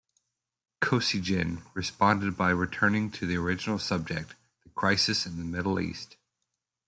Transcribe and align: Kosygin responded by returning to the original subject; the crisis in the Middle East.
Kosygin 0.81 1.61
responded 1.75 2.35
by 2.35 2.49
returning 2.49 3.11
to 3.11 3.27
the 3.27 3.35
original 3.35 3.77
subject; 3.77 4.33
the 4.63 4.69
crisis 4.69 5.27
in 5.27 5.37
the 5.37 5.43
Middle 5.45 5.79
East. 5.79 6.17